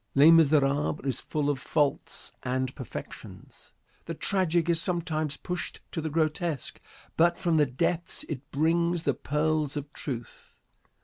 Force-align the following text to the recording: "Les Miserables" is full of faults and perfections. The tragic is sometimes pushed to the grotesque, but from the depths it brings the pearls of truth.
"Les 0.15 0.31
Miserables" 0.31 1.05
is 1.05 1.21
full 1.21 1.47
of 1.47 1.59
faults 1.59 2.31
and 2.41 2.73
perfections. 2.75 3.71
The 4.05 4.15
tragic 4.15 4.67
is 4.67 4.81
sometimes 4.81 5.37
pushed 5.37 5.79
to 5.91 6.01
the 6.01 6.09
grotesque, 6.09 6.81
but 7.15 7.37
from 7.37 7.57
the 7.57 7.67
depths 7.67 8.23
it 8.27 8.49
brings 8.49 9.03
the 9.03 9.13
pearls 9.13 9.77
of 9.77 9.93
truth. 9.93 10.55